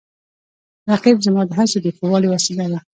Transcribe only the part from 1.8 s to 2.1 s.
د ښه